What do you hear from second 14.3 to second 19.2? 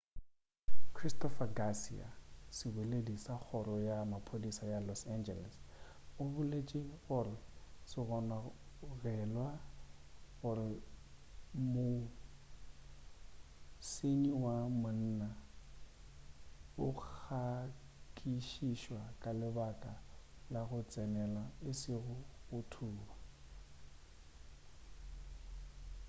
wa monna o nyakišišwa